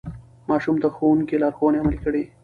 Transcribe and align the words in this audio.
ماشوم 0.49 0.75
د 0.81 0.85
ښوونکي 0.95 1.35
لارښوونې 1.41 1.79
عملي 1.81 1.97
کړې 2.05 2.23